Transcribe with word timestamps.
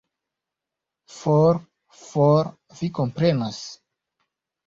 For, 1.17 1.59
for, 2.05 2.49
vi 2.79 2.91
komprenas. 3.01 3.59